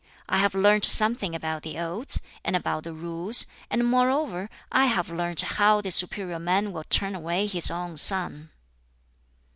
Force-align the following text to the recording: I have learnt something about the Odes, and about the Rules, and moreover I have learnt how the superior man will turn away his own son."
I 0.27 0.39
have 0.39 0.55
learnt 0.55 0.83
something 0.83 1.35
about 1.35 1.61
the 1.61 1.77
Odes, 1.77 2.21
and 2.43 2.55
about 2.55 2.85
the 2.85 2.91
Rules, 2.91 3.45
and 3.69 3.85
moreover 3.85 4.49
I 4.71 4.87
have 4.87 5.11
learnt 5.11 5.41
how 5.41 5.79
the 5.79 5.91
superior 5.91 6.39
man 6.39 6.71
will 6.71 6.85
turn 6.85 7.13
away 7.13 7.45
his 7.45 7.69
own 7.69 7.97
son." 7.97 8.49